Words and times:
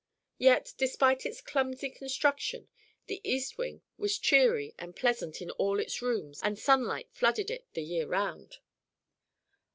Yet, 0.39 0.73
despite 0.79 1.27
its 1.27 1.41
clumsy 1.41 1.91
construction, 1.91 2.69
the 3.05 3.21
East 3.23 3.59
Wing 3.59 3.83
was 3.99 4.17
cheery 4.17 4.73
and 4.79 4.95
pleasant 4.95 5.43
in 5.43 5.51
all 5.51 5.79
its 5.79 6.01
rooms 6.01 6.39
and 6.41 6.57
sunlight 6.57 7.09
flooded 7.11 7.51
it 7.51 7.67
the 7.73 7.83
year 7.83 8.07
round. 8.07 8.57